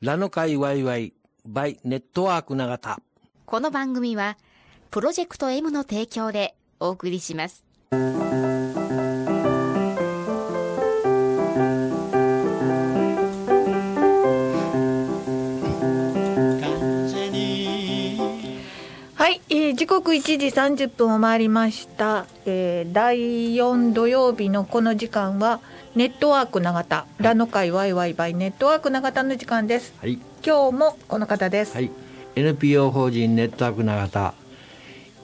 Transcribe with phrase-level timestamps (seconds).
[0.00, 1.12] ラノカイワイワイ
[1.44, 3.00] バイネットワーク永田。
[3.46, 4.38] この番組は、
[4.92, 7.64] プロジェクト M の提供でお送りします。
[19.74, 25.60] 時刻1時30分を回りました、えー第4土曜日のこの時間は
[25.98, 30.20] ネットワーク永田、ラノ会ワイワイバイネットワーク永田の時間ですはい。
[30.46, 31.90] 今日もこの方です、はい。
[32.36, 34.32] NPO 法人ネットワーク永田、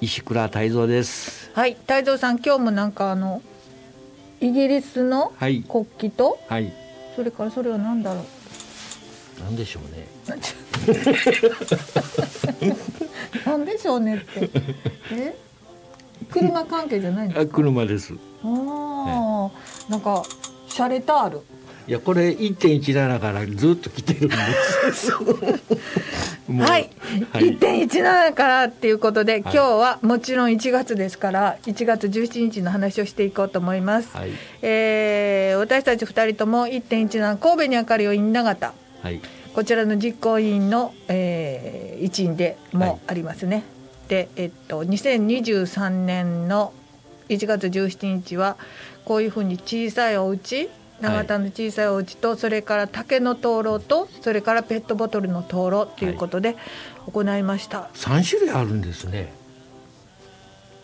[0.00, 1.52] 石倉泰造です。
[1.54, 3.40] はい、太蔵さん今日もなんかあの
[4.40, 5.62] イギリスのはい。
[5.62, 6.72] 国旗とはい。
[7.14, 8.24] それからそれは何だろ
[9.38, 10.08] うなんでしょうね。
[13.46, 14.50] なんでしょうねって
[15.14, 15.36] え？
[16.32, 18.12] 車関係じゃないんですあ、か車です。
[18.42, 19.50] あー
[19.88, 20.24] なんか
[20.74, 21.42] シャレタール
[21.86, 24.36] いや、これ1.17からずっと来てるんで
[24.92, 25.12] す。
[26.50, 26.90] はい、
[27.30, 27.56] はい。
[27.56, 34.30] 1.17からっていうことで、い今日はもちろん1月ですから1月17日の話をしていこうと思います、はい。
[34.62, 39.20] えー私たち2人とも1.17神戸に明かりを院永田はい。
[39.54, 43.62] こちらの実行委員の、えー一員でもありますね、
[44.08, 46.72] でえっと2023年の
[47.28, 48.56] 1月17日は
[49.04, 50.68] こういうふうに小さいお家
[51.00, 56.56] 永田の小さいお家と、それから竹の灯籠とそれからペットボトルの灯籠ということで
[57.12, 59.32] 行いました、3種類あるんですね。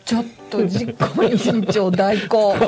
[0.05, 2.57] ちょっと実行委員長代行。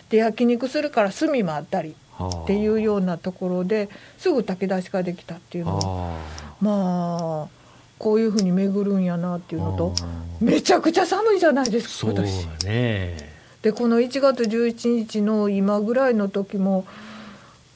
[0.10, 1.94] で焼肉するから炭もあったり
[2.30, 7.64] っていうようなところですぐ炊き出しができたっていうのはあまあ
[7.98, 10.06] こういうふうに巡るんやなっていうのとあ
[10.42, 12.48] めちゃくちゃ寒いじゃないですか今年。
[12.66, 13.34] ね。
[13.62, 16.86] でこの1月11日の今ぐらいの時も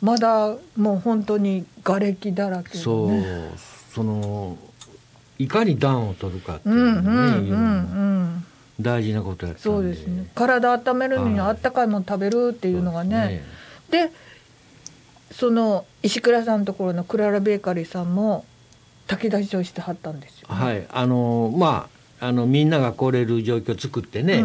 [0.01, 3.11] まだもう本当に瓦礫だらけそう。
[3.93, 4.57] その
[5.39, 7.01] いかに暖を取るかっていう
[7.49, 8.43] ね、
[8.79, 9.61] 大事なことやったんで。
[9.61, 13.43] そうですね体温めるのにはいあったかいもの食べるっていうのがそうね
[13.89, 14.11] で
[15.37, 18.43] その石倉さんのところのクララベーカリーさんも
[19.05, 24.43] 炊き出しをしてはったんですよ、ね、はい、あのまああのみんなが来れる状況を作ってね。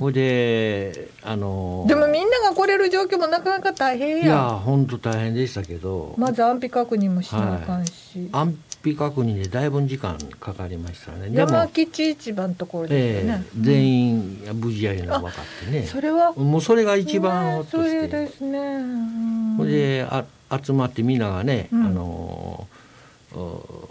[0.00, 11.30] ほいであのでもみんなが来れる状況もなかなか大変いやや本当大変でしたけど、まず安否確認もしなあかんし、安否確認でだいぶ時間かかりましたね。
[11.30, 13.44] で山も、吉市場のところですね。
[13.46, 15.86] え、全員無事やいうのが分かってね。
[15.86, 19.66] それはもうそれが一番ほっとして、れですね、うん。
[19.68, 20.24] であ
[20.62, 21.86] 集まってみんながね、うん。
[21.86, 22.66] あの
[23.34, 23.88] お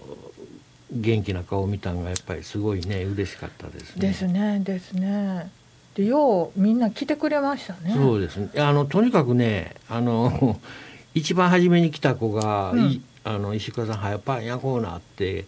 [0.91, 4.07] 元気な顔を見たんがやっぱりすごいね嬉しかったですね。
[4.07, 5.49] ですねですね。
[5.95, 7.93] でようみんな来てくれましたね。
[7.95, 8.49] そうですね。
[8.57, 10.59] あのとにかくねあの
[11.15, 12.85] 一番初めに来た子が「うん。
[12.87, 15.45] いあの石川さん早パン焼こうな」って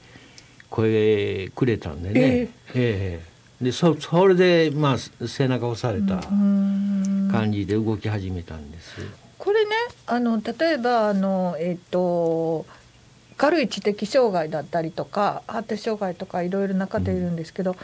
[0.70, 3.22] 声くれたんでね、ええ。
[3.62, 7.30] でそそれでまあ背中を押されたうん。
[7.34, 9.02] 感じで動き始めたんです。
[9.40, 9.72] これね
[10.06, 12.66] あの例えばあのえっ、と
[13.38, 17.76] 軽い知的障害だったりとか発達障害とかいろいろな方いるんですけど、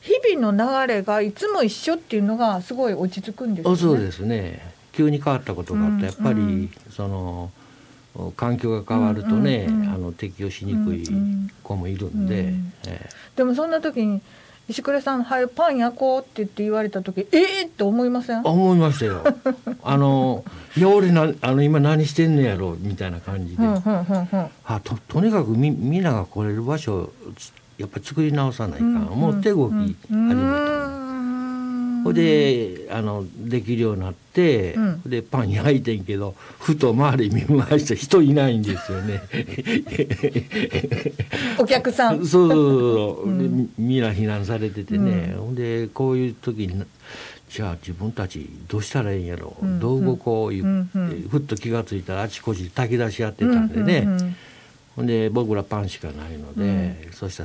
[0.00, 3.76] 日々の流れがいつも一緒っていうのがすごい落ち着くんですよね。
[3.76, 4.72] あそうですね。
[4.92, 6.70] 急に変わったことがあったらやっぱり、うんうん。
[6.90, 7.50] その
[8.36, 9.94] 環境が変わるとね、うんうんうん。
[9.94, 11.04] あの適応しにくい
[11.62, 14.20] 子もいるんで、うんえでもそんな時に
[14.68, 17.62] 石倉さん「はいパン焼こう」って言って言われた時ええ？
[17.64, 18.38] ー、って思いません？
[18.38, 19.22] え思いましたよ。
[19.82, 20.44] あの
[20.76, 24.46] いや俺なあの今何してんのやろみたいな感じで、うんうんうんうん。
[24.64, 27.10] あととにかくみみんなが来れる場所
[27.76, 29.78] やっぱり作り直さないかん、もう手動き始
[30.10, 31.03] めたの。
[32.04, 35.02] ほいであのできるようになって、うん。
[35.06, 39.22] でパン焼いてんけどふと周り見回して人いないんですよね。
[41.58, 42.18] お客さん。
[42.18, 46.84] そうそうそう、でみみんな避難されててね、ほんでこういう時に
[47.48, 49.64] じゃあ自分たちどうしたらいいんやろ、う。
[49.64, 49.78] ん。
[49.80, 50.90] どう動こういう、うん。
[50.94, 51.28] うん。
[51.30, 54.12] ふっと気が付いたらあちこち炊き出しやってたんでね、うん。
[54.14, 54.20] うん。
[54.20, 54.36] うん。
[54.96, 57.44] ほんで僕らパンしかないので、そうした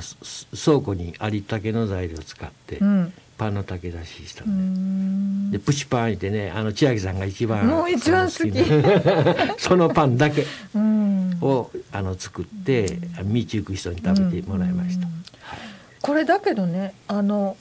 [0.56, 4.60] 倉庫にありったけの材料を使って、うんパンの炊き出ししたうので。
[4.60, 5.50] ん。
[5.50, 8.50] でプチパンいてねあの千秋さんが一番もう一番好き。
[8.54, 10.44] な そのパンだけ
[10.74, 11.38] うん。
[11.40, 15.24] をあの作って道行く人に食べてもらいました、うん。
[16.02, 17.56] これだけどねあの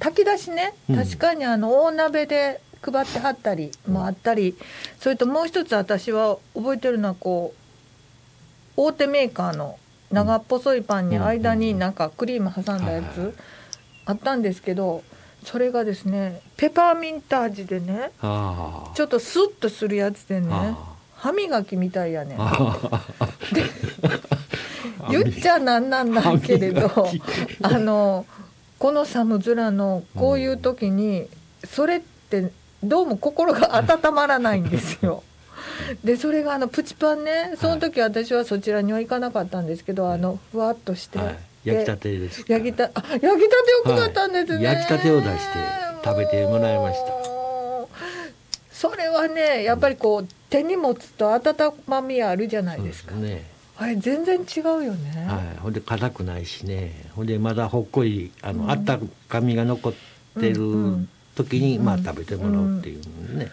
[0.00, 0.96] 炊き出しねうん。
[0.96, 4.56] 確かにあの大鍋で配ってはったりもあったり、
[5.00, 7.54] それともう一つ私は覚えてるのはこ
[8.76, 9.78] う大手メーカーの
[10.10, 13.34] 長っぽそいパンに間になんかクリーム挟んだやはいはいつ
[14.08, 15.04] あったんですけど
[15.44, 22.38] それがですねペパーミント味でねちょっとスッとするやつでねあ歯磨きみたいやねん。
[22.40, 22.78] あ
[25.10, 26.90] 言っちゃなんなんだけれど
[27.62, 28.24] あの
[28.78, 31.26] この寒空のこういう時に
[31.64, 32.50] それって
[32.82, 35.22] どうも心が温まらないんですよ。
[36.04, 42.52] でそれがあのプチパンねその時私はそちらには行かなかったんですけど、あのふわっとして、はい、で焼きたてですか。
[42.52, 43.46] 焼きたあ焼きたてよ
[43.84, 44.74] くかったんですね、はい。
[44.76, 45.38] 焼きたてを出して
[46.04, 47.12] 食べてもらいました。
[48.72, 51.42] それはねやっぱりこう手に持つと温
[51.86, 53.14] まみあるじゃないですか。
[53.14, 53.44] ね。
[53.76, 56.92] あれ全然違うよね、はい、ほんで硬くないしね。
[57.14, 58.98] ほんでまだほっこりあの、うんあった
[59.28, 59.92] かみが残っ
[60.40, 61.08] てるうんうん。
[61.36, 63.52] 時に、まあうん食べてもらうっていうのね、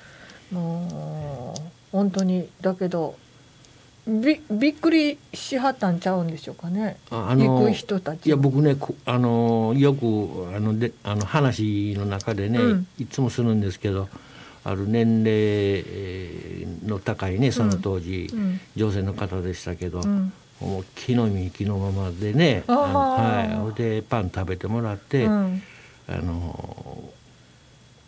[0.52, 1.62] もう
[1.92, 3.16] 本当にだけど
[4.08, 6.98] びびっくりしはったんちゃうんでしょうかね。
[7.10, 8.28] あ行く人たち。
[8.28, 12.88] いや僕ねこあのよくあのであの話の中でね、うん。
[13.00, 14.08] いつもするんですけど
[14.64, 18.60] ある年齢えーの高いねその当時、うん。
[18.76, 20.32] 女性の方でしたけど、うん。
[20.62, 25.62] もう気の身気のままでねはい、でパン食べてもらって、うん。
[26.08, 27.10] あの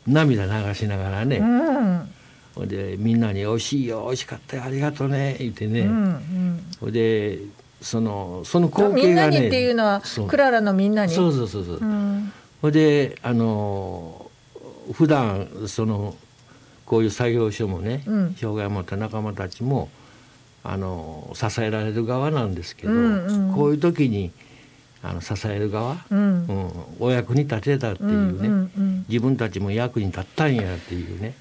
[0.06, 2.10] 涙流しながらね、うん
[2.58, 7.40] ほいでみんなに「おいしいよおいしかったよありがとうね」言ってね、うんほいで
[7.80, 11.14] そのそのうん光景がねみんなにっていうのはクララのみんなに？
[11.14, 12.32] そうそうそうそう、うん。
[12.64, 14.32] ほいであの
[14.94, 16.16] 普段その
[16.86, 18.36] こういう作業所もね、うん。
[18.36, 19.90] 障害を持った仲間たちも
[20.64, 23.54] あの支えられる側なんですけど、うんうん。
[23.54, 24.32] こういう時に
[25.04, 26.20] あの支える側、うん。
[26.48, 29.06] うんお役に立てたっていうね、うんうん。
[29.08, 31.36] 自分たちも役に立ったんやっていうね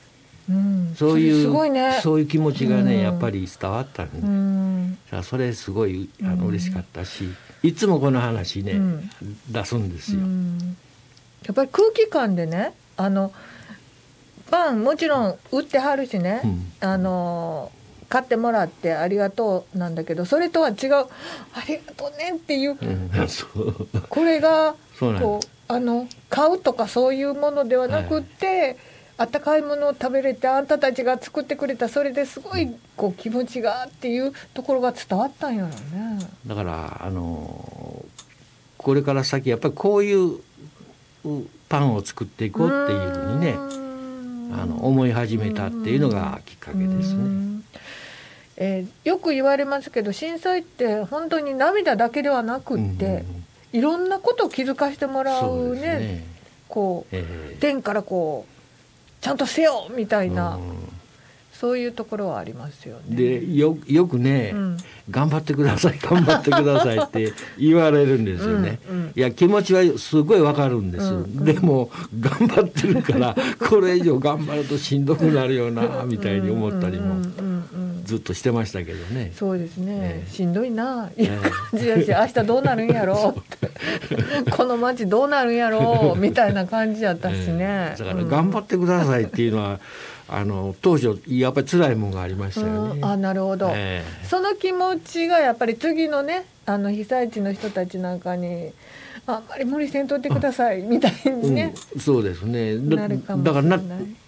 [0.48, 0.94] うん。
[0.96, 2.00] そういうね。
[2.02, 3.02] そういう気持ちがね、うん。
[3.02, 4.98] やっぱり伝わったんで、うん。
[5.22, 7.24] それすごいあうんの嬉しかったし、
[7.62, 9.10] いつもこの話ね、うん。
[9.48, 10.20] 出すんですよ。
[10.20, 10.76] うん。
[11.46, 13.32] やっぱり空気感でねあの
[14.50, 16.72] パンもちろん売ってはるしね、うん。
[16.80, 17.70] あの
[18.08, 21.06] 買ってもらってありがとうなんだけどそれとは違うあ
[21.66, 22.76] りがとうねっていう
[24.08, 28.76] これがこうあの買うとかそういうものではなくって、
[29.18, 36.18] あったかいものを食べれてあんたたちが作ってくれたそれですごいこう気持ちがっていうところが伝わったんやろうね。
[36.46, 38.04] だからあの
[38.76, 40.40] これから先やっぱりこういうう
[41.68, 43.54] パンを作っていこうっていうふうにね
[44.52, 47.14] あの思い始めたっていうのがきっかけですね。
[47.14, 47.64] うん
[48.58, 53.24] えーよく言われますけど震災って本当に涙だけではなくって、
[53.72, 56.24] いろんなことを気づかせてもらそううねね。
[56.68, 58.55] こうええ天からこう
[59.20, 60.62] ちゃんとせよみたいな、うん。
[61.52, 63.16] そういうところはありますよね。
[63.16, 64.76] でよよくね、うん。
[65.10, 68.78] 頑張ってください頑張ってくださいって 言われるんですよね。
[68.90, 69.12] うんうん。
[69.16, 71.44] いや気持ちはすごいわかるんです、うんうん。
[71.44, 77.14] でも頑張ってるからこれ以上頑張るとしんどくなるよなみたいに思ったりも。
[77.14, 79.32] うんうんうんうんずっとしてましたけどね。
[79.34, 80.30] そうですね、ええ。
[80.30, 81.10] しんどいな。
[81.16, 81.26] ええ。
[81.26, 83.34] いう感じだし、明日どうなるんやろ。
[83.36, 83.38] う。
[83.38, 86.14] ってこの街どうなるんやろ。
[86.16, 88.04] う みたいな感じやったしね、ええ。
[88.04, 89.80] だから頑張ってくださいっていうのは、
[90.28, 93.00] あの当初やっぱり辛いもんがありましたよね。
[93.00, 93.04] うん。
[93.04, 94.26] あなるほど、ええ。
[94.26, 98.72] その気持ちがやっぱり次のねあの被災地の人たちなんかに
[99.28, 102.78] あんまり無理せんとってくださいみたいにね、うん、そうですね。
[102.78, 103.80] だからな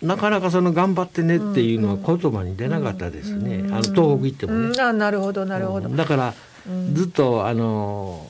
[0.02, 4.80] なかなかその頑張ってねっていうのは言葉に出なかったですね、あの東北行ってもね、うん。
[4.80, 5.96] あなるほどなるほど、うん。
[5.96, 6.34] だから
[6.68, 6.94] うん。
[6.94, 8.26] ずっとあの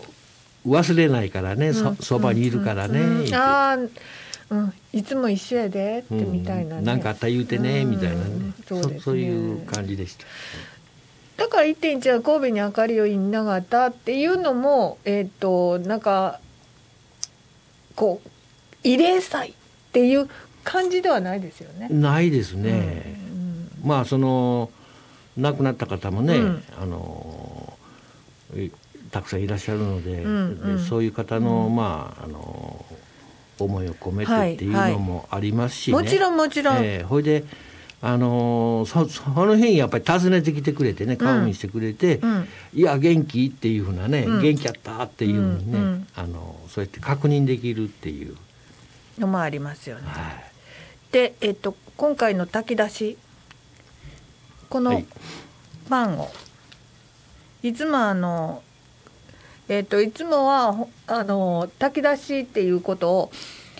[0.66, 3.00] 忘れないからねそそばにいるからね、
[3.32, 3.90] あー
[4.50, 6.84] うん、いつも一緒やでってみたいなね、うん。
[6.84, 7.90] なんかあったら言うてね、うん。
[7.92, 8.52] みたいなね。
[8.66, 9.00] そうね。
[9.00, 10.24] そういう感じでした。
[11.38, 16.40] だから1.1は神戸に明かりをいなかったっていうのもえっ、となんか
[17.98, 18.28] こう
[18.86, 19.52] 慰霊祭っ
[19.92, 20.28] ていう
[20.62, 21.88] 感じではないですよね。
[21.90, 23.16] ないですね。
[23.82, 23.88] うん。
[23.88, 24.70] まあその
[25.36, 26.62] 亡くなった方もね、うん。
[26.80, 27.76] あの
[28.54, 28.70] え
[29.10, 30.78] たくさんいらっしゃるので,で、うんうん。
[30.78, 32.84] そういう方の、まああの
[33.58, 35.98] 思いを込めはいてっていうのもありますしね。
[35.98, 37.42] もちろんもちろん、ええほいで
[38.00, 42.48] あのそその辺やっぱり訪ねてきてくれてね顔見してくれて、うん。
[42.72, 43.46] いや元気？
[43.46, 44.40] っていうふうなね、うん。
[44.40, 45.02] 元気やった？
[45.02, 46.06] っていうふうにね、うんうん。
[46.14, 48.36] あのそうやって確認できるっていう、
[49.18, 50.02] のもありますよね。
[50.06, 50.44] はい。
[51.10, 53.18] で、えっと今回の炊き出し
[54.68, 55.06] このはい。
[55.88, 56.30] パンを、
[57.62, 58.62] い、つもあの
[59.68, 63.32] えっといつもはほあの炊き出しっていうことを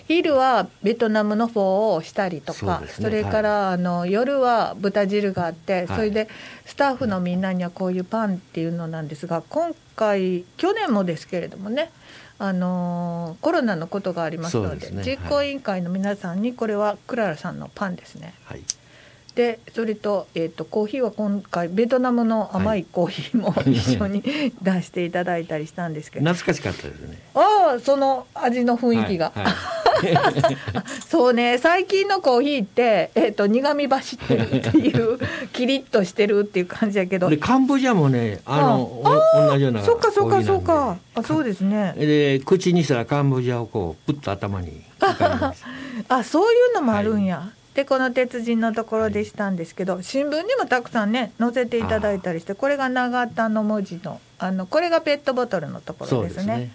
[0.09, 3.09] 昼はベトナムのフォーをしたりとかそね。
[3.11, 5.97] れから、あの夜は豚汁があって、はい。
[5.97, 6.27] それで
[6.65, 11.91] スタッフのみんなにはこういうパンっていうのなんですが今回去年もですけれどもね
[12.39, 15.03] あのコロナのことがありますのでね。
[15.05, 18.33] 実行委員会の皆さんにこれはクララさんのパンですね。
[18.45, 18.63] はい。
[19.35, 22.83] でそれと,、えー、とコーヒーは今回ベトナムの甘い。
[22.83, 24.23] コーヒーも一緒に
[24.61, 27.19] 出していただいたりしたんですけど、懐かしかったですね。
[27.35, 29.53] ああその味の雰囲気が、はいはい
[31.07, 35.19] そうね最近のコーヒーって、えー、と苦み走ってるっていう
[35.53, 37.29] キリッとしてるっていう感じやけど。
[37.29, 40.97] でカンボジアもねあのあお同じようなそっかそっかそっか。
[41.15, 41.93] あそうですね。
[41.97, 44.83] でで口にしたらカンボジアをこうプッと頭に
[46.07, 56.33] あそういうのもあるんや、でこの鉄人のところでしたんですけど、新聞にもたくさんね載せていただいたりしてこれが長田の文字のあのこれがペットボトルのとこそろでね。
[56.33, 56.71] うですすね。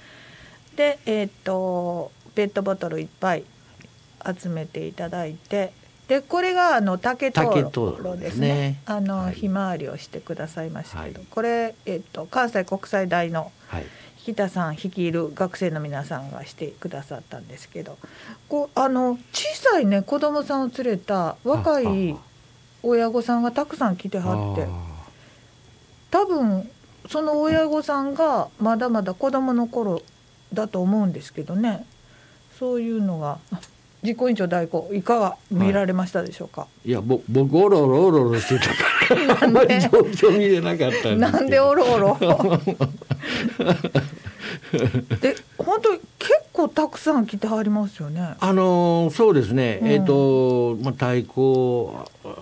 [0.77, 3.45] でえーっとペットボトルいっぱい
[4.41, 5.73] 集めていただいて
[6.09, 8.49] でこれがあの竹灯籠籠ですね。
[8.49, 8.81] ですね。
[8.85, 9.35] あの、はい。
[9.35, 11.27] ひまわりをしてくださいましたけど、はい。
[11.31, 13.85] これ、えーっと関西国際大のはい。
[14.27, 17.99] 引田さん率いる学生の皆さんがしてくださったんですけど
[18.49, 22.17] こうあの小さいね子供さんを連れた若い
[22.83, 24.67] 親御さんがたくさん来てはって
[26.11, 26.71] 多分
[27.11, 30.01] その親御さんがまだまだ子供の頃
[30.55, 31.85] だと思うんですけどね
[32.59, 33.61] そういうのがあ
[34.03, 38.75] 実行委員長代行いかが見られましたでしょうか、いやぼ僕おろおろおろおろしてた。
[39.15, 42.19] からあんまり状況見れなかったんなんでおろおろ？
[45.21, 48.35] で本当に結構たくさん来てはりますよね。
[48.41, 49.89] あのーそうですね、うん。
[49.89, 51.89] えっ、と、まあ、太鼓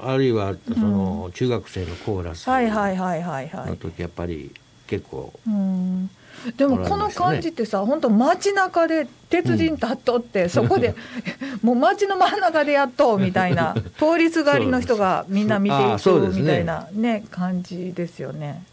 [0.04, 3.66] あるいはその中学生のコーラスはいはいはいはいはい。
[3.70, 4.50] の時やっぱり
[4.86, 6.10] 結構うん
[6.56, 10.94] でもこの感じってさ、本当街中で鉄人立っとって、そこで
[11.62, 18.64] もう街の真ん中でやっとうみたいな通りすがりの人がみんな見ていくみたいなね感じですよね。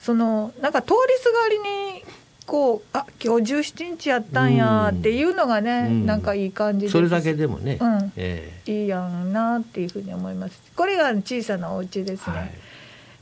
[0.00, 2.04] そのなんか通りすがりに
[2.46, 6.06] こうあ今日17日やったんやっていうのがね、うん。
[6.06, 6.92] なんかいい感じです。
[6.92, 8.12] それだけでもね、うん。
[8.16, 10.62] えいいやんなっていうふうに思います。
[10.74, 12.50] これが小さなお家ですね、えはい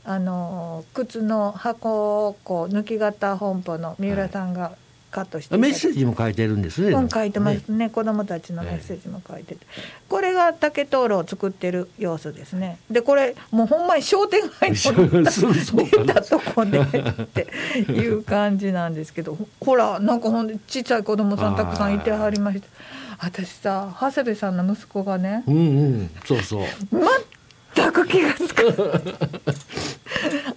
[0.09, 4.71] あの靴の箱をこう抜き型本舗の三浦さんが
[5.11, 5.73] カットしていただいて。
[5.73, 6.91] メッセージも書いてるんですね。
[6.91, 7.89] うん書いてますね。
[7.89, 9.67] 子供たちのメッセージも書いてて、
[10.07, 12.77] これが竹灯籠を作ってる様子ですね。
[12.89, 15.29] でこれもうほんまに商店街の ね。
[15.29, 15.89] そうそう。
[15.89, 17.47] かな出たとこでって
[17.91, 19.35] いう感じなんですけど。
[19.35, 22.67] ほほらなんかほんでちっちゃい子供さんたくさんいてはりました
[23.19, 25.43] 私さ長谷部さんの息子がね。
[25.47, 25.59] うんう
[26.03, 26.65] ん、そうそう。
[27.75, 28.73] 全く気がつかない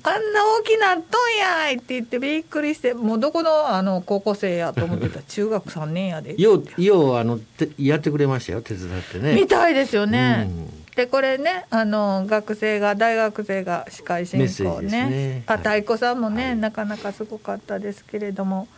[0.02, 9.34] あんな大きなっとんやいって言ってびっくりしてもうどこのあの高校生やと思ってた中学3年やでよう、よう、あの、てやってくれましたよ、手伝ってね。
[9.34, 10.48] みたいですよね。
[10.48, 18.68] うんでこれねあの学生が大学生が司会進行ねねあはい太鼓さんもね、はいなかなかすごかったですけれども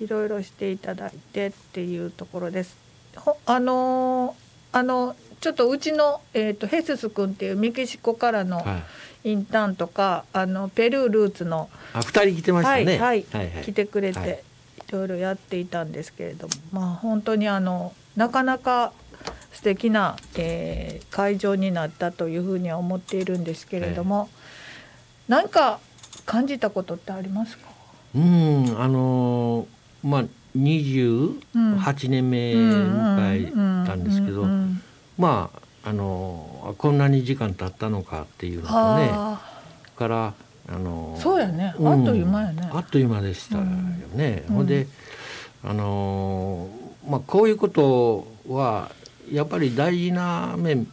[0.00, 2.76] いろいろしていただいてっていうところです。
[3.16, 8.66] ほあのーあのちょっとうちの、えー、とヘスス君っていうメキシコからのはい。
[9.26, 12.84] インターンとかあのペルールーツの、あ、二人来てましたね。
[12.84, 13.26] はいはい。
[13.32, 13.64] はいはい。
[13.64, 14.30] 来てくれて、はい。
[14.88, 18.92] い、ろいろやっていたんですけれどもまあ本当にあのなかなか
[19.52, 24.28] 素敵な、えー会場になったというふうには思っているんですけれども、
[25.28, 25.80] 何か
[26.26, 27.70] 感じたことってありますか、
[28.14, 30.24] うん、あのーまあ
[30.56, 34.44] 28年目迎えたんですけど、
[35.18, 39.40] まああのこんなに時間経ったのかっていうのとねは
[39.96, 40.34] から
[40.68, 41.74] あのあそうやね。
[41.78, 42.02] あうん。
[42.02, 44.44] っという間やね、あっという間でしたよね。
[44.48, 44.56] うん。
[44.56, 44.88] ほんで
[45.62, 46.68] あの
[47.08, 48.90] まあこういうことは
[49.30, 50.88] やっぱり大事な面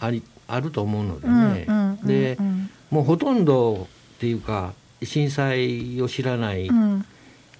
[0.00, 1.66] ありあると思うのでね。
[1.68, 2.70] うんうんうんでうん。
[2.90, 4.72] もうほとんどっていうか
[5.02, 7.04] 震災を知らないうん。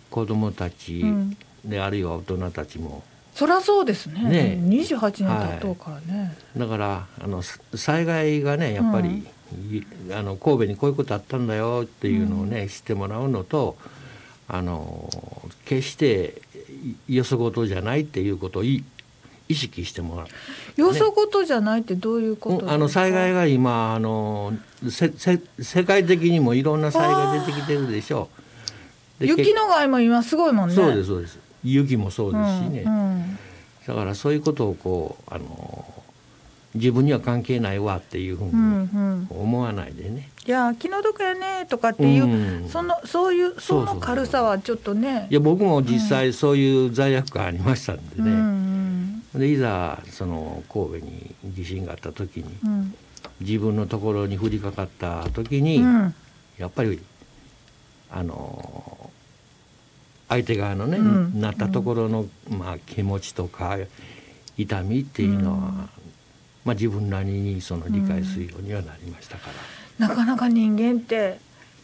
[0.08, 3.02] 子どもたちうんで、あるいは大人たちも
[3.34, 4.22] そりゃそうですね。
[4.22, 4.60] ね。
[4.62, 9.26] 28年経っとうからね、だからあのさ災害がねやっぱり、
[9.70, 13.76] いあの神戸にこういうことあったんだよっていうのをね、知ってもらうのと
[14.48, 15.08] あの
[15.64, 16.42] 決して
[17.08, 18.84] いよそごとじゃないっていうことをい
[19.48, 20.80] 意識してもらう。
[20.80, 22.74] よそごとじゃないってどういうことですか？
[22.74, 24.52] あの災害が今あの
[24.90, 28.28] せせ世界的にもいろんな災害出てきてるでしょ
[29.18, 29.22] う。
[29.22, 30.74] で雪の害も今すごいもんね。
[30.74, 33.38] そうですそうです雪もそうですしね、うんうん。
[33.86, 35.86] だからそういうことをこうあの
[36.74, 39.26] 自分には関係ないわっていうふうにうんうん。
[39.30, 42.68] 思わないでね、いや気の毒やねとかっていう、うん。
[42.68, 45.26] そのそういうその軽さはちょっとね。
[45.30, 49.40] いや僕も実際そういう罪悪感ありましたんでうんうね、ん。
[49.40, 52.94] でいざその神戸に地震があった時にうん。
[53.40, 56.14] 自分のところに降りかかった時に、うん。
[56.58, 57.00] やっぱり
[58.10, 59.10] あの
[60.32, 61.40] 相手側のね、うん。
[61.40, 63.76] なったところの、まあ、気持ちとか
[64.56, 65.62] 痛みっていうのは、うん。
[66.64, 69.50] まあ、自分なりにその理解するようにはなりましたか
[69.98, 71.38] ら、なかなか人間って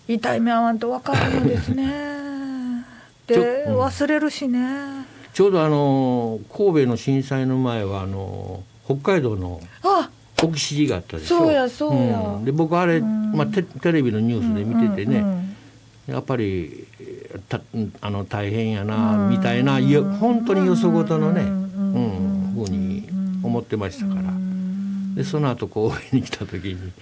[0.07, 2.09] 痛い目合わんと分からんのですね。
[3.27, 5.05] で忘れるしね。
[5.35, 10.09] ちょうどあの神戸の震災の前はあの北海道のあ
[10.43, 11.39] 奥知事があったでしょ。
[11.39, 12.19] そうやそうや。
[12.19, 12.45] ん。
[12.45, 13.33] で僕あれ、うん。
[13.33, 15.31] まあ、テテレビのニュースで見ててね、うん
[16.09, 16.15] うん。
[16.15, 16.87] やっぱり
[17.49, 17.61] た
[18.01, 23.09] あの大変やな、みたいないや本当によそごとのね、うんふうに
[23.43, 24.33] 思ってましたから、
[25.15, 26.93] でその後神戸に来た時に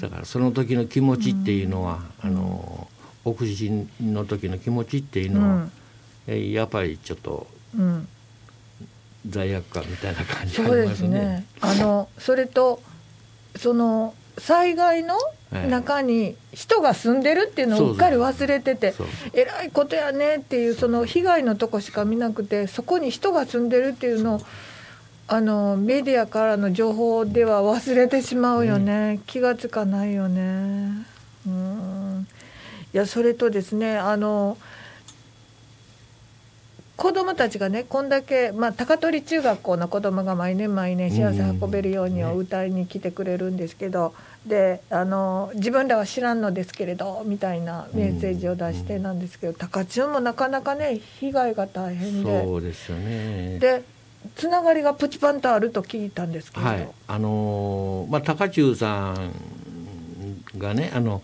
[0.00, 2.88] だからその時の気持ちっていうのは、あの
[3.24, 5.68] 奥地震の時の気持ちっていうのは、
[6.26, 8.08] えやっぱりちょっとうん
[9.28, 11.02] 罪悪感みたいな感じがあります。
[11.02, 11.46] ね。
[11.60, 12.80] あのそれと
[13.56, 15.16] その災害の
[15.50, 18.94] はい中に人が住んでるっていうのをうっかり忘れてて
[19.32, 24.40] えらいことやねっていうその被害のとこしか見なくてそこに人が住んでるっていうのを
[25.26, 29.20] あのメディアからの情報では忘れてしまうよね。
[29.26, 31.06] 気がつかないよね。
[31.46, 32.26] うん。
[32.94, 34.56] いやそれとですねあの
[36.98, 44.12] 子供たちがねこんだけ、まあ、高取中学校の子供が毎年毎年幸せ運べるようにを歌いに来てくれるんですけど、
[44.44, 52.42] であの自分らは知らんのですけれどみたいなメッセージを出してなんですけど、高中もなかなかね被害が大変で。
[52.42, 53.60] そうですよね。
[53.60, 53.84] で
[54.34, 59.32] つながりがプチパンとあると聞いたんですけど、はい、あのーまあ高中さん
[60.58, 61.22] がねあの、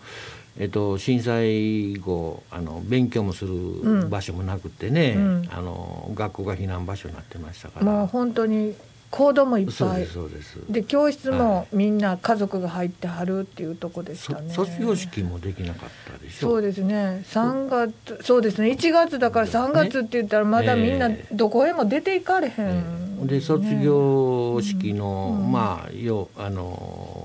[0.57, 5.49] えっと、震災後あの勉強もする場所もなくてね、うん。
[5.51, 7.85] あの学校が避難場所になってましたから。
[7.85, 8.73] もう本当に
[9.11, 9.75] 行動もいっぱい。
[9.75, 10.59] そうですそうです。
[10.69, 14.53] で教室はもみんな家族が入ってはるっていうとこでしたね。
[14.53, 17.23] そ卒業式もできなかったでしょそうですね。
[17.29, 18.69] 3月そうですね。
[18.69, 21.35] 1月だから3月って言ったらまだみんなええ。
[21.35, 25.51] どこへも出ていかれへん、で卒業式の、うん。
[25.51, 27.24] まあよあの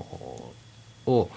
[1.05, 1.29] を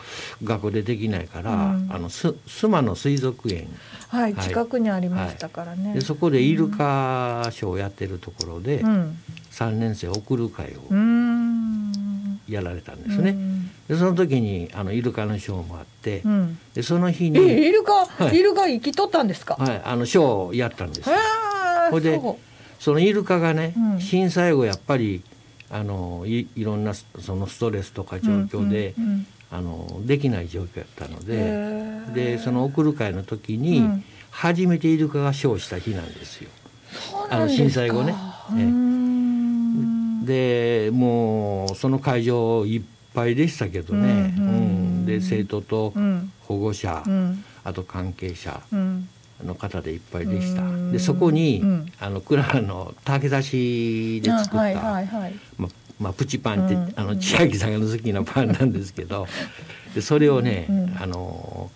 [0.43, 1.89] 学校でできないから、うん。
[1.91, 3.69] あのす須磨の水族園。
[4.09, 4.49] はいはい。
[4.49, 9.19] 近くにありましたからね、でそこでイルカショーをやってるところで、うん。
[9.51, 12.41] 3年生送る会うをん。
[12.49, 13.31] やられたんですね。
[13.31, 13.71] うん。
[13.89, 16.59] でその時にあのイルカのショーもあって、うん。
[16.75, 18.39] でその日に、えイルカ、はい。
[18.39, 21.11] イルカ生きとったんですか、はい、あのショーをやったんです
[21.91, 22.21] ほいで
[22.79, 24.01] そのイルカがね、うん。
[24.01, 25.23] 震災後やっぱり
[25.71, 32.13] あのいいろんなそのストレスとか状況で、うんうんあのできない状況やったのへでー。
[32.13, 34.05] でその送る会の時に、うん。
[34.31, 36.51] 初めてイルカがショーした日なんですよ。
[37.31, 38.15] あの震災後ね。
[40.27, 42.83] でもうその会場いっ
[43.15, 44.49] ぱいでしたけどね、うん。
[44.49, 44.51] う
[45.03, 45.07] ん。
[45.07, 46.33] で生徒とうん。
[46.41, 47.45] 保護者、うん。
[47.63, 49.09] あと関係者うん
[49.45, 50.63] の方でいっぱいでした。
[50.63, 50.93] うん。
[50.93, 51.93] でそこに、うん。
[52.01, 55.35] あのクララの竹出しで作った、はいはいはい。
[55.59, 55.69] ま
[56.01, 56.93] まあ、プチパンって、うん。
[56.97, 59.27] あの千秋さんが好きなパンなんですけど。
[59.95, 60.97] でそれをね、うん。
[61.01, 61.71] あの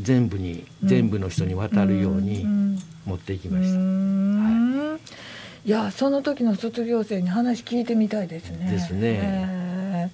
[0.00, 2.78] 全部に全部の人に渡るようにん。
[3.06, 3.78] 持っていきうました。
[3.78, 5.00] ん。
[5.64, 8.70] いやその時の卒業生に話聞いてみたいですね。
[8.70, 9.00] ですね。
[9.02, 10.10] え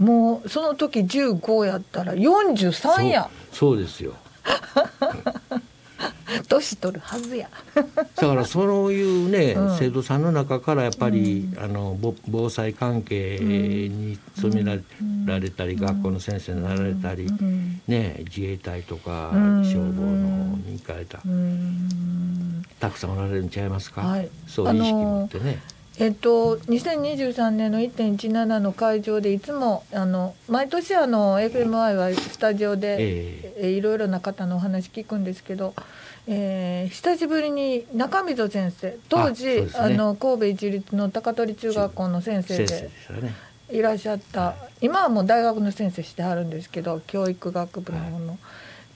[0.00, 0.04] ー。
[0.04, 3.28] もうその時15やったら43や。
[3.52, 4.14] そうですよ。
[6.48, 7.48] 年取るはずや。
[7.74, 9.78] だからそういうね、うん。
[9.78, 14.80] 生徒さんの中からやっぱり、あのぼ防災関係に勤めら
[15.26, 17.80] られたり、学校の先生になられたり、うん。
[17.88, 19.64] ね、自衛隊とかうん。
[19.64, 22.62] 消防のに行かれた、うん。
[22.78, 24.28] たくさんおられるんちゃいますか、はい。
[24.46, 25.60] そういう意識持ってね。
[26.00, 33.70] えっと、2023年の1.17の会場でいつもあの毎年あの FMI はスタジオで、ええ。
[33.72, 35.74] いろいろな方のお話聞くんですけど、
[36.26, 39.96] えー久しぶりに中溝先生当時あ、ね。
[39.98, 42.90] の神戸一律の高取中学校の先生で。
[43.70, 48.38] いらっしゃった今はもう大学の先生してはるんですけど教育学部の方の、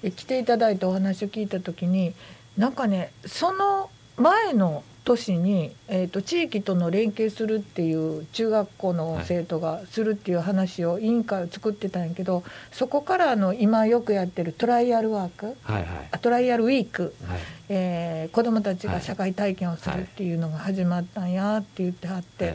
[0.03, 2.15] え来ていただいてお話を聞いた時に
[2.57, 17.41] なんかねその前の年に、えー、と地域との連携するっていう中学校の生徒がするっていう話を委員会を作ってたんやけどそこからあの今よくやってるトライアルワークはいはいあトライアルウィーク、はい。
[17.69, 22.45] えー子どもたちが社会体験をするっていうのが始まったんやって言ってはって。
[22.47, 22.55] はい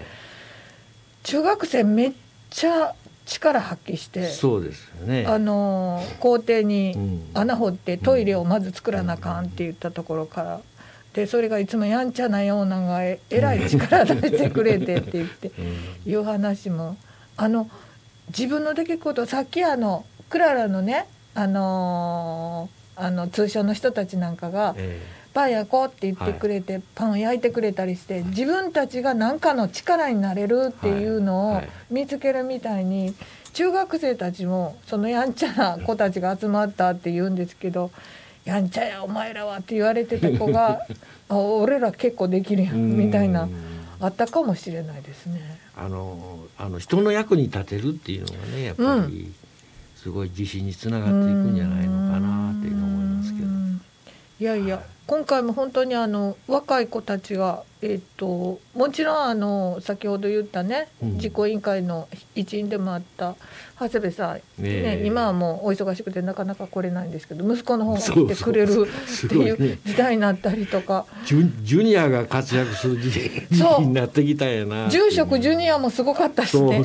[1.23, 2.11] 中学生めっ
[2.49, 2.95] ちゃ
[3.25, 5.25] 力発揮してそうですよね。
[5.27, 10.61] あの校庭にうん穴掘ってトイレをまず作らなあかんって言ったところから
[11.13, 15.61] でそれがいつもやんちゃなようなのがええらい力出してくれてって言ってう
[16.07, 16.11] ん。
[16.11, 16.97] いう話も
[17.37, 17.69] あの
[18.27, 25.01] 自分の出来事さっきあのクララのねあのーあの通称の人たちなんかがえ
[25.33, 33.13] パン焼こうって言ってくれて、パンを焼いてくれたりして自分たちが何かの力になれるっていうのを見つけるみたいに
[33.53, 37.91] 中学生たちもそのやんちゃな子たちが集まったって言うんですけど
[38.49, 40.81] 「やんちゃやお前らは」って言われてた子が
[41.29, 43.47] 「あ俺ら結構できるやんん」みたいな
[44.01, 45.59] あったかもしれないですね。
[45.75, 49.31] あのあの人の役に立てるっていうのがねやっぱり
[49.95, 53.49] すごい自信につながっていくんじゃないのかなっていうのを思いますけどう。
[53.49, 53.81] ん
[54.39, 61.17] いやいや今回も本当にあの若い子たちが、えっともちろんあの先ほど言ったね、うん。
[61.17, 63.35] 実行委員会の一員でもあった
[63.79, 65.03] 長谷部さん、ねえ。
[65.07, 74.89] 今はもうお忙しくてなかなか来れないんですけど息子の方が来てくれるっていそう時代になったりとか、ジュジュニアが活躍する時時期になってきたんやな。
[74.91, 76.83] 住職ジュニアもすごかったしね。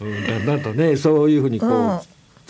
[0.00, 2.00] だんだんとねそういうふうにこう、うん。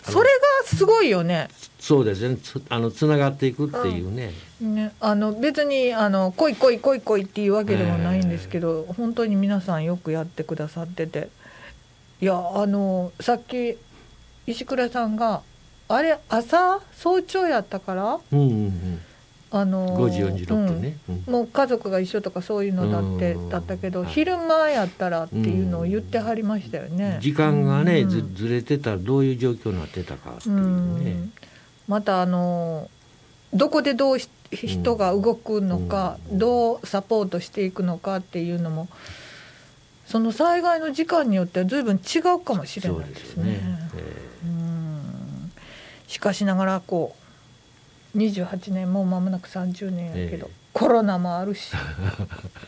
[0.03, 0.31] それ
[0.63, 1.49] がすごいよね。
[1.85, 2.39] そうですね。
[2.39, 11.29] つあのつながっていくっていうね、ね、あの別にあの来い来い来い来いっていうわけでもないんですけど、本当に皆さんよくやってくださってて。
[12.23, 13.77] いやあのさっき
[14.47, 15.43] 石倉さんが
[15.89, 19.01] あれ朝早朝やったからうんうんうん、
[19.51, 21.25] あの5時46分ね、うん。
[21.27, 21.33] うん。
[21.35, 23.49] もう家族が一緒とかそういうのだってうん。
[23.51, 24.09] だったけどはい。
[24.11, 27.19] 昼間やったらっていうのを言ってはりましたよね。
[27.21, 28.09] 時間がね、うん。
[28.09, 31.33] ずずれてたらどういう状況になってたかっていうね、うん
[31.89, 32.89] またあの
[33.53, 36.39] どこでどうし人が動くのか、うん。
[36.39, 38.89] どうサポートしていくのかっていうのも
[40.07, 43.45] その災害の時間によっては随分違うかもしれないですね。
[43.53, 44.13] ですよね、え
[44.45, 45.53] うん。
[46.07, 47.17] しかしながらこ
[48.15, 50.53] う28年もう間もなく30年やけど、ええ。
[50.73, 51.73] コロナもあるし。
[51.75, 51.77] え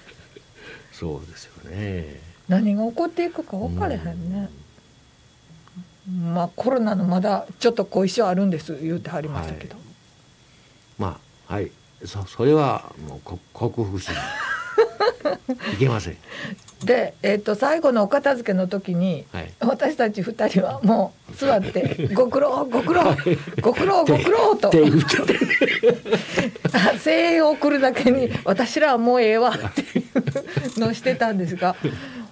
[0.93, 2.21] そうですよね。
[2.49, 4.49] 何が起こっていくか分かれへんね。
[6.09, 9.77] まあコロナのまだちょっと後遺症あるんです言うてはりましたけど。
[10.99, 11.71] まあはい。
[12.05, 14.17] そそれはもうこ克服しない。
[15.75, 16.17] いけません。
[16.85, 19.53] で、えっと最後のお片付けの時にはい。
[19.61, 23.17] 私たち二人はもう座って「ご苦労ご苦労
[23.61, 24.71] ご苦労ご苦労」と。
[27.03, 30.05] 声援を送るだけに「私らはもうええわ」ってい
[30.77, 31.77] うのをしてたんですが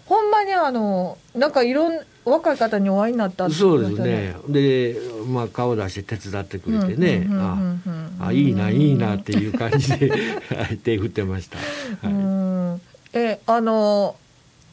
[0.07, 4.35] ほんまにあのなんかいろん若い方にお会いになったってそうですね。
[4.49, 7.27] でまあ顔出して手伝ってくれてね。
[8.21, 12.81] あいいないいなっていう感じではい手振ってました、うはいん
[13.13, 14.17] えあの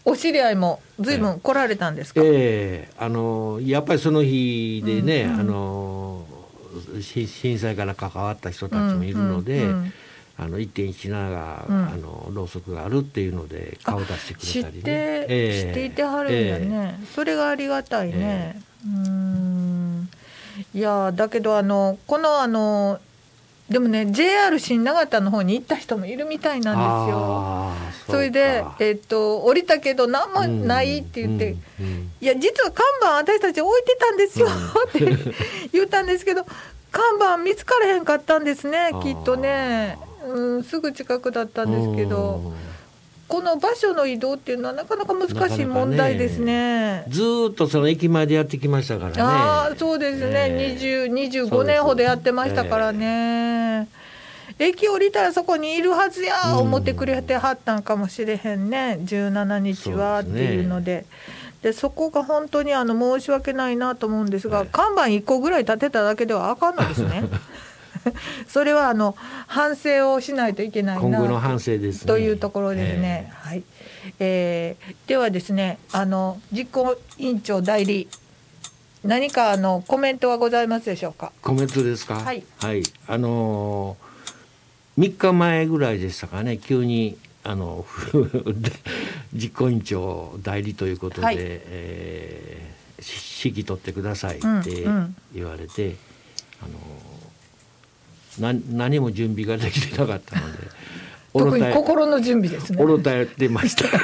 [0.06, 6.26] お知り合いも随分来られたんですか、ええあのやっぱりその日でね、うんうんあの
[7.02, 9.94] し震災から関わった人たちもいるので、うんうんうん
[10.42, 11.88] あの1.17が、うん。
[11.88, 14.92] あのろうそくがあるっていうので顔出してく知ったて、れりね。
[14.92, 15.64] ええ。
[15.68, 20.10] 知っていてはるんやね、それがありがたいね、うーん。
[20.74, 23.00] いやだけどあのこのあの
[23.70, 27.72] でもね JR 新長田の方に行った人もいるみたいなんですよ。
[28.08, 34.54] それでえっと降りたけど何もないって言って、うんうんいや実は看板私たち置いてたんですようん。
[34.90, 35.34] って
[35.74, 36.46] 言ったんですけど
[36.92, 42.54] 看板見つからへんかったんですね きっとね、うん、すぐ近くだったんですけど。
[43.28, 47.06] この場所の移動っていうのはなかなか難しい問題ですね。
[47.08, 49.22] ずーっとその駅までやってきましたからね。
[49.22, 53.88] ああそうですね、ええ20 25年ほどやってましたからね。
[54.60, 61.06] 駅降りたらそこにいるはずや思ってくれてはったんかもしれへんね17日はっていうので。
[61.62, 67.24] でそこが本当にあの申し訳ないなと思うんですが、はい、看板1個ぐらい立てただけではあかんのですね。
[68.48, 69.16] それはあの
[69.48, 73.32] 反省をしないといけないな今後の反省です、ね、というところですね。
[73.36, 73.64] はい、
[74.20, 78.08] えー、ではですねあの実行委員長代理
[79.04, 81.32] 何かあのコメントはございますでしょうか？
[81.42, 82.16] コメントですか？
[82.16, 82.44] はい。
[82.60, 87.86] はい、あのー、3日前ぐらいでしたかね急にあの
[89.34, 94.86] 実行委員長代理ということで、はい、えー、指揮取ってくださいって
[95.34, 95.98] 言われて、うんうん、
[96.62, 97.11] あのな
[98.40, 100.58] 何も準備ができてなかったので。
[101.34, 102.84] 特に心の準備ですね。
[102.84, 103.86] おろたやってました。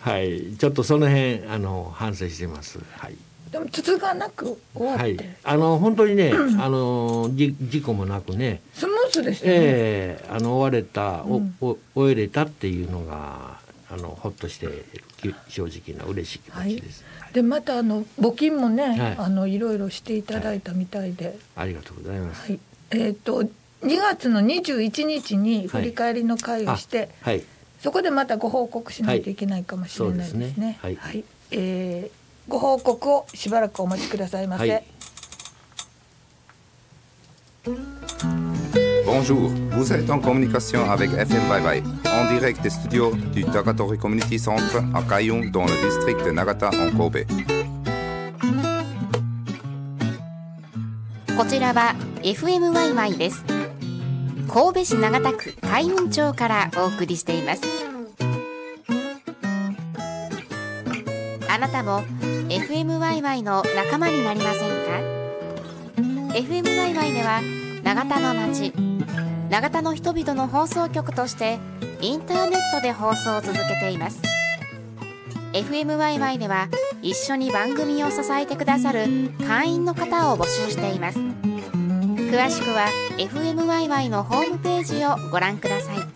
[0.00, 2.78] はい、ちょっとその辺あの反省してます。
[2.98, 3.16] はい。
[3.50, 9.52] でも筒がなく終わって、はい、あの本当にね、 あのじ事故もなくね、スムーズでしたね。
[9.54, 13.58] ええー、あの終われた、うん、お終えれたっていうのが
[13.90, 14.68] あのほっとして
[15.48, 17.04] 正直な嬉しい気持ちです。
[17.18, 22.50] はい、でまたあの募金もね、はい、あのいろいろしていただいたみたいで、ありがとうございます。
[22.50, 23.50] はい、えっ、ー、と2
[23.82, 27.42] 月の21日に振り返りの会をして、はい、
[27.80, 30.78] そこでまたご報告しないといけないかもしれないですね。
[30.82, 34.84] はい、はい、えーご報告をしばらくお待ちくださいませ。
[39.12, 44.38] Bonjour, vous êtes en communication avec FM Bye Bye, en direct des studios du Takatori Community
[44.38, 47.26] Centre à Kayong dans le district de Nagata en Kobe.
[51.36, 53.44] こちらは FM ワイワイです。
[54.48, 57.62] 神戸市長田区海雲町からお送りしています。
[61.48, 62.02] あなたも
[62.48, 65.00] FM ワイワイの仲間になりませんか
[66.32, 67.40] FM ワイワイでは
[67.82, 68.89] 永田の街
[69.50, 71.58] 永田の人々の放送局として
[72.00, 74.22] インターネットで放送を続けています。
[75.52, 76.68] FMYY では
[77.02, 79.06] 一緒に番組を支えてくださる
[79.48, 81.18] 会員の方を募集しています。
[81.18, 82.86] 詳しくは
[83.18, 86.09] FMYY のホームページをご覧ください。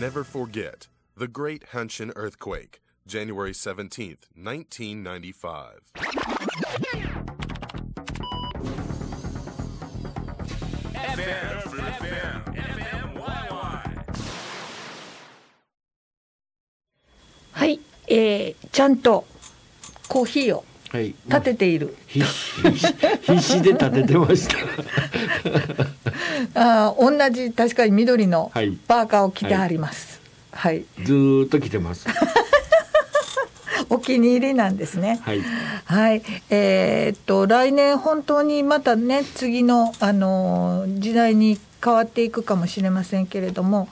[0.00, 5.92] Never forget the Great Hanshin Earthquake, January 17th, 1995.
[10.94, 11.62] FM,
[11.96, 14.04] FM, FM, YY.
[17.52, 19.24] はい、えー、ちゃんと
[20.08, 20.64] コーヒーを
[21.26, 22.26] 立てている、はい、必
[22.78, 24.56] 死必死で立ててました
[26.53, 28.51] あ同じ確かに緑の
[28.87, 30.21] パーカーを着てあります。
[30.51, 30.75] はい。
[30.75, 32.07] はい、ずっと着てます。
[33.89, 35.19] お気に入りなんですね。
[35.21, 35.41] はい。
[35.85, 43.89] はい、えー、っと来年本当にまたね次のあの時代に変わっていくかもしれませんけれども、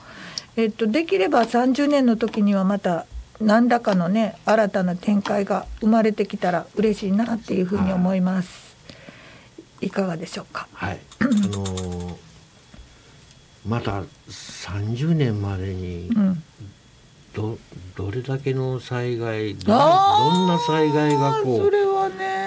[0.56, 3.06] えー、っとできれば30年の時にはまた
[3.40, 8.76] 何らかのね新たな展開が生まれてきたら嬉しいなっていうふうに思います。
[9.82, 10.68] いかがでしょうか？
[10.72, 11.00] はい。
[11.20, 12.29] あのー
[13.66, 16.10] また30年までに
[17.34, 17.58] ど,、
[17.96, 22.40] どれだけの災害どどんな災害がこうそれはね。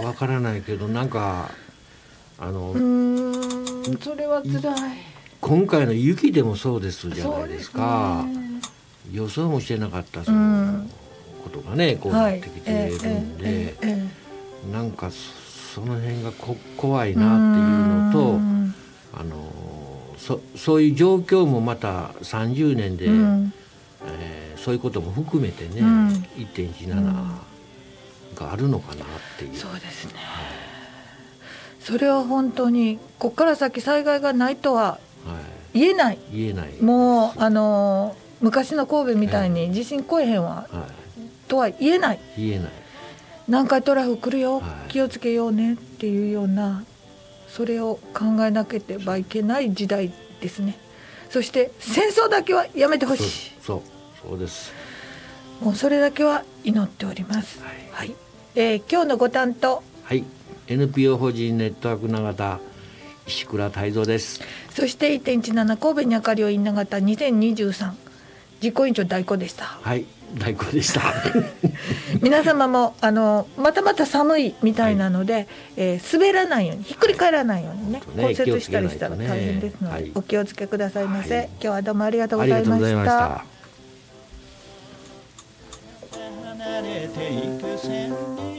[0.00, 1.50] うん、わからないけどなんか
[2.38, 2.72] あの
[4.00, 5.10] それは辛い。
[5.40, 8.60] 今回の雪でもそうですじゃないですか、ね、
[9.10, 10.84] 予想もしてなかったその
[11.42, 14.08] ことがね、こうなってきてるんで、はいええ
[14.68, 18.49] え、なんかその辺がこ怖いなっていうのと。
[19.12, 19.36] あの
[20.18, 23.52] そそういう状況もまた30年で、うん、
[24.06, 27.40] えー、そういうことも含めてね、うん、1.17、
[28.34, 29.06] があるのかなっ
[29.38, 29.56] ていう。
[29.56, 30.12] そうですね。
[31.80, 34.98] それは本当にここから先災害がないとはは
[35.72, 36.18] 言えない。
[36.30, 36.82] い、言えない。
[36.82, 40.86] もうあの昔の神戸みたいに地震来えへんわは
[41.48, 42.70] とは言えないい、言えない。
[43.48, 44.90] 南海トラフ来るよ、はい。
[44.90, 46.84] 気をつけようねっていうような
[47.50, 50.78] それを考えなければいけない時代ですね。
[51.28, 53.82] そして戦争だけはやめてほしそう
[54.28, 54.72] そうです。
[55.60, 57.60] いもうそれだけは祈っております。
[57.62, 57.76] はい。
[57.92, 58.14] はい、
[58.54, 59.82] えー今日のご担当。
[60.04, 60.24] はい、
[60.68, 62.60] NPO 法人ネットワーク永田
[63.26, 64.40] 石倉泰造です。
[64.70, 67.92] そして1.17神戸に明かりを稲形2023
[68.62, 69.64] 実行委員長代行でした。
[69.64, 70.04] はい、
[70.38, 71.00] 大根でした。
[72.22, 81.48] 皆様もあのまたまた寒いみたいなので、えー滑らないようにひっくり返らないようにねね骨折したりしたら大変ですので、はいお気をつけくださいませ、はい。
[81.54, 83.04] 今日はどうもありがとうごございました。
[83.04, 83.44] た。
[86.60, 88.49] 離れていく